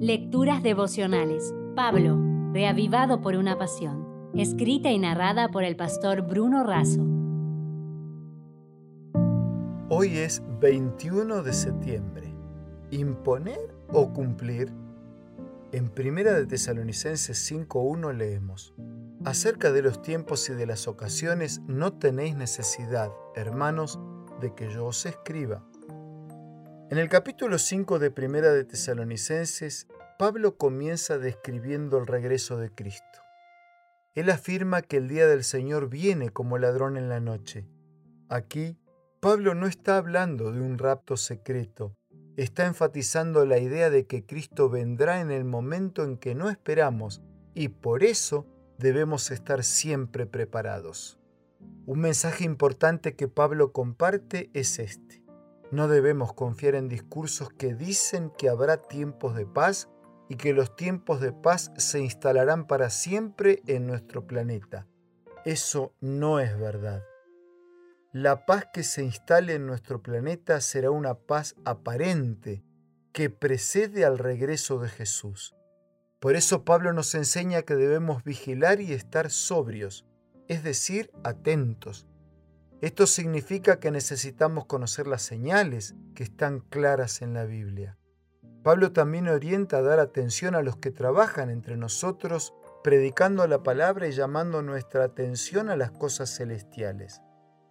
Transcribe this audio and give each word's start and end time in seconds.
Lecturas 0.00 0.62
devocionales. 0.62 1.54
Pablo, 1.74 2.20
reavivado 2.52 3.22
por 3.22 3.34
una 3.34 3.56
pasión. 3.56 4.30
Escrita 4.34 4.90
y 4.90 4.98
narrada 4.98 5.48
por 5.48 5.64
el 5.64 5.74
pastor 5.74 6.20
Bruno 6.20 6.64
Razo. 6.64 7.00
Hoy 9.88 10.18
es 10.18 10.42
21 10.60 11.42
de 11.42 11.52
septiembre. 11.54 12.34
¿Imponer 12.90 13.74
o 13.90 14.12
cumplir? 14.12 14.70
En 15.72 15.88
Primera 15.88 16.34
de 16.34 16.44
Tesalonicenses 16.44 17.50
5.1 17.50 18.12
leemos, 18.12 18.74
Acerca 19.24 19.72
de 19.72 19.80
los 19.80 20.02
tiempos 20.02 20.46
y 20.50 20.52
de 20.52 20.66
las 20.66 20.88
ocasiones 20.88 21.62
no 21.68 21.94
tenéis 21.94 22.36
necesidad, 22.36 23.10
hermanos, 23.34 23.98
de 24.42 24.54
que 24.54 24.68
yo 24.68 24.84
os 24.84 25.06
escriba. 25.06 25.64
En 26.88 26.98
el 26.98 27.08
capítulo 27.08 27.58
5 27.58 27.98
de 27.98 28.12
Primera 28.12 28.52
de 28.52 28.64
Tesalonicenses, 28.64 29.88
Pablo 30.20 30.56
comienza 30.56 31.18
describiendo 31.18 31.98
el 31.98 32.06
regreso 32.06 32.58
de 32.58 32.70
Cristo. 32.70 33.22
Él 34.14 34.30
afirma 34.30 34.82
que 34.82 34.98
el 34.98 35.08
día 35.08 35.26
del 35.26 35.42
Señor 35.42 35.88
viene 35.88 36.30
como 36.30 36.58
ladrón 36.58 36.96
en 36.96 37.08
la 37.08 37.18
noche. 37.18 37.66
Aquí, 38.28 38.78
Pablo 39.18 39.56
no 39.56 39.66
está 39.66 39.96
hablando 39.96 40.52
de 40.52 40.60
un 40.60 40.78
rapto 40.78 41.16
secreto, 41.16 41.96
está 42.36 42.66
enfatizando 42.66 43.44
la 43.46 43.58
idea 43.58 43.90
de 43.90 44.06
que 44.06 44.24
Cristo 44.24 44.70
vendrá 44.70 45.20
en 45.20 45.32
el 45.32 45.44
momento 45.44 46.04
en 46.04 46.16
que 46.16 46.36
no 46.36 46.50
esperamos 46.50 47.20
y 47.52 47.66
por 47.66 48.04
eso 48.04 48.46
debemos 48.78 49.32
estar 49.32 49.64
siempre 49.64 50.24
preparados. 50.24 51.18
Un 51.84 51.98
mensaje 51.98 52.44
importante 52.44 53.16
que 53.16 53.26
Pablo 53.26 53.72
comparte 53.72 54.50
es 54.54 54.78
este. 54.78 55.25
No 55.70 55.88
debemos 55.88 56.32
confiar 56.32 56.74
en 56.74 56.88
discursos 56.88 57.50
que 57.50 57.74
dicen 57.74 58.30
que 58.38 58.48
habrá 58.48 58.76
tiempos 58.76 59.34
de 59.34 59.46
paz 59.46 59.88
y 60.28 60.36
que 60.36 60.52
los 60.52 60.76
tiempos 60.76 61.20
de 61.20 61.32
paz 61.32 61.72
se 61.76 62.00
instalarán 62.00 62.66
para 62.66 62.90
siempre 62.90 63.62
en 63.66 63.86
nuestro 63.86 64.26
planeta. 64.26 64.86
Eso 65.44 65.94
no 66.00 66.40
es 66.40 66.58
verdad. 66.58 67.02
La 68.12 68.46
paz 68.46 68.66
que 68.72 68.82
se 68.82 69.02
instale 69.04 69.54
en 69.54 69.66
nuestro 69.66 70.02
planeta 70.02 70.60
será 70.60 70.90
una 70.90 71.14
paz 71.14 71.54
aparente 71.64 72.64
que 73.12 73.30
precede 73.30 74.04
al 74.04 74.18
regreso 74.18 74.78
de 74.78 74.88
Jesús. 74.88 75.54
Por 76.20 76.34
eso 76.34 76.64
Pablo 76.64 76.92
nos 76.92 77.14
enseña 77.14 77.62
que 77.62 77.74
debemos 77.74 78.24
vigilar 78.24 78.80
y 78.80 78.92
estar 78.92 79.30
sobrios, 79.30 80.06
es 80.48 80.64
decir, 80.64 81.10
atentos. 81.24 82.06
Esto 82.82 83.06
significa 83.06 83.80
que 83.80 83.90
necesitamos 83.90 84.66
conocer 84.66 85.06
las 85.06 85.22
señales 85.22 85.94
que 86.14 86.22
están 86.24 86.60
claras 86.60 87.22
en 87.22 87.32
la 87.32 87.44
Biblia. 87.44 87.98
Pablo 88.62 88.92
también 88.92 89.28
orienta 89.28 89.78
a 89.78 89.82
dar 89.82 89.98
atención 89.98 90.54
a 90.54 90.60
los 90.60 90.76
que 90.76 90.90
trabajan 90.90 91.50
entre 91.50 91.76
nosotros, 91.76 92.52
predicando 92.82 93.46
la 93.46 93.62
palabra 93.62 94.08
y 94.08 94.12
llamando 94.12 94.60
nuestra 94.60 95.04
atención 95.04 95.70
a 95.70 95.76
las 95.76 95.90
cosas 95.92 96.36
celestiales. 96.36 97.22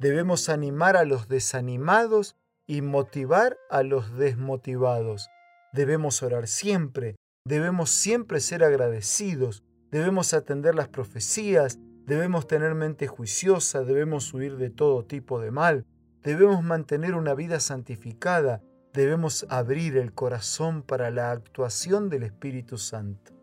Debemos 0.00 0.48
animar 0.48 0.96
a 0.96 1.04
los 1.04 1.28
desanimados 1.28 2.36
y 2.66 2.82
motivar 2.82 3.56
a 3.70 3.82
los 3.82 4.16
desmotivados. 4.16 5.28
Debemos 5.72 6.22
orar 6.22 6.48
siempre, 6.48 7.16
debemos 7.44 7.90
siempre 7.90 8.40
ser 8.40 8.64
agradecidos, 8.64 9.62
debemos 9.90 10.34
atender 10.34 10.74
las 10.74 10.88
profecías, 10.88 11.78
debemos 12.08 12.46
tener 12.46 12.74
mente 12.74 13.06
juiciosa, 13.06 13.84
debemos 13.84 14.32
huir 14.32 14.56
de 14.56 14.70
todo 14.70 15.04
tipo 15.04 15.40
de 15.40 15.50
mal, 15.50 15.84
debemos 16.22 16.64
mantener 16.64 17.14
una 17.14 17.34
vida 17.34 17.60
santificada, 17.60 18.62
debemos 18.94 19.46
abrir 19.50 19.98
el 19.98 20.14
corazón 20.14 20.82
para 20.82 21.10
la 21.10 21.30
actuación 21.30 22.08
del 22.08 22.22
Espíritu 22.22 22.78
Santo. 22.78 23.34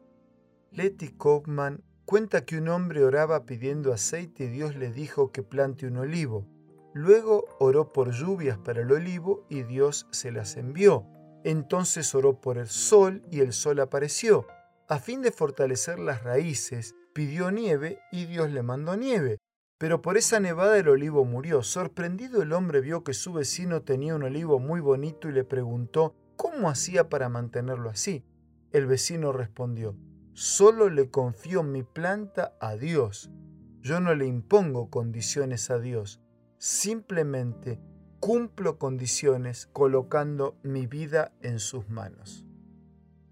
Letty 0.72 1.10
Kaufman 1.10 1.84
cuenta 2.06 2.44
que 2.44 2.58
un 2.58 2.70
hombre 2.70 3.04
oraba 3.04 3.46
pidiendo 3.46 3.94
aceite 3.94 4.46
y 4.46 4.48
Dios 4.48 4.76
le 4.76 4.92
dijo 4.92 5.32
que 5.32 5.44
plante 5.44 5.86
un 5.86 5.98
olivo. 5.98 6.48
Luego 6.96 7.46
oró 7.60 7.94
por 7.94 8.14
lluvias 8.14 8.58
para 8.58 8.82
el 8.82 8.92
olivo 8.92 9.46
y 9.48 9.62
Dios 9.62 10.08
se 10.10 10.32
las 10.32 10.58
envió. 10.58 11.06
Entonces 11.44 12.16
oró 12.16 12.42
por 12.42 12.58
el 12.58 12.68
sol 12.68 13.22
y 13.30 13.42
el 13.42 13.54
sol 13.54 13.80
apareció. 13.80 14.48
A 14.88 14.98
fin 14.98 15.22
de 15.22 15.32
fortalecer 15.32 16.00
las 16.00 16.24
raíces, 16.24 16.96
pidió 17.16 17.50
nieve 17.50 18.02
y 18.12 18.26
Dios 18.26 18.52
le 18.52 18.62
mandó 18.62 18.98
nieve. 18.98 19.40
Pero 19.78 20.02
por 20.02 20.18
esa 20.18 20.42
nevada 20.42 20.78
el 20.78 20.90
olivo 20.90 21.24
murió. 21.24 21.64
Sorprendido 21.64 22.42
el 22.42 22.52
hombre 22.52 22.82
vio 22.82 23.06
que 23.06 23.14
su 23.14 23.32
vecino 23.32 23.84
tenía 23.84 24.16
un 24.16 24.24
olivo 24.24 24.60
muy 24.60 24.82
bonito 24.82 25.30
y 25.30 25.32
le 25.32 25.46
preguntó 25.46 26.14
cómo 26.36 26.70
hacía 26.70 27.08
para 27.08 27.30
mantenerlo 27.30 27.90
así. 27.90 28.26
El 28.74 28.86
vecino 28.86 29.32
respondió, 29.32 29.96
solo 30.34 30.90
le 30.90 31.10
confío 31.10 31.64
mi 31.64 31.84
planta 31.84 32.54
a 32.60 32.76
Dios. 32.76 33.32
Yo 33.80 34.02
no 34.02 34.14
le 34.14 34.26
impongo 34.26 34.90
condiciones 34.90 35.72
a 35.72 35.80
Dios, 35.80 36.20
simplemente 36.58 37.80
cumplo 38.20 38.78
condiciones 38.78 39.68
colocando 39.72 40.58
mi 40.64 40.86
vida 40.86 41.32
en 41.42 41.60
sus 41.60 41.88
manos. 41.88 42.46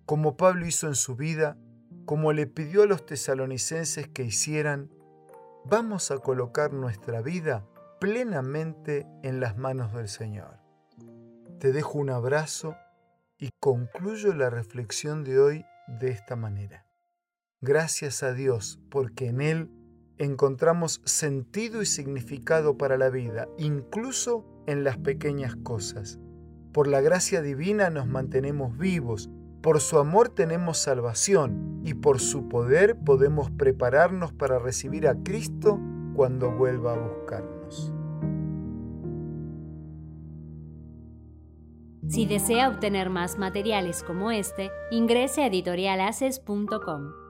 Como 0.06 0.38
Pablo 0.38 0.66
hizo 0.66 0.88
en 0.88 0.96
su 0.96 1.18
vida, 1.18 1.58
como 2.06 2.34
le 2.34 2.48
pidió 2.48 2.84
a 2.84 2.88
los 2.88 3.06
tesalonicenses 3.06 4.08
que 4.08 4.24
hicieran, 4.24 4.90
vamos 5.66 6.12
a 6.12 6.18
colocar 6.18 6.74
nuestra 6.74 7.22
vida 7.22 7.66
plenamente 8.00 9.08
en 9.24 9.40
las 9.40 9.58
manos 9.58 9.94
del 9.94 10.10
Señor. 10.10 10.60
Te 11.60 11.72
dejo 11.72 11.98
un 11.98 12.10
abrazo 12.10 12.76
y 13.38 13.50
concluyo 13.60 14.34
la 14.34 14.50
reflexión 14.50 15.24
de 15.24 15.40
hoy 15.40 15.66
de 15.88 16.10
esta 16.10 16.36
manera. 16.36 16.86
Gracias 17.62 18.24
a 18.24 18.34
Dios 18.34 18.80
porque 18.90 19.28
en 19.28 19.40
Él 19.40 19.72
encontramos 20.18 21.02
sentido 21.06 21.82
y 21.82 21.86
significado 21.86 22.78
para 22.78 22.98
la 22.98 23.10
vida, 23.10 23.48
incluso 23.58 24.46
en 24.68 24.84
las 24.84 24.98
pequeñas 24.98 25.56
cosas. 25.56 26.20
Por 26.74 26.88
la 26.88 27.02
gracia 27.02 27.42
divina 27.42 27.90
nos 27.90 28.08
mantenemos 28.08 28.78
vivos, 28.78 29.30
por 29.64 29.80
su 29.80 29.98
amor 29.98 30.28
tenemos 30.28 30.78
salvación 30.78 31.80
y 31.86 31.94
por 31.94 32.20
su 32.20 32.50
poder 32.50 32.98
podemos 32.98 33.50
prepararnos 33.50 34.34
para 34.34 34.60
recibir 34.60 35.08
a 35.08 35.16
Cristo 35.24 35.80
cuando 36.16 36.52
vuelva 36.52 36.92
a 36.92 36.98
buscarnos. 36.98 37.94
Si 42.10 42.26
desea 42.26 42.68
obtener 42.68 43.10
más 43.10 43.40
materiales 43.40 44.04
como 44.04 44.32
este, 44.32 44.70
ingrese 44.92 45.44
a 45.44 45.48
editorialaces.com. 45.48 47.23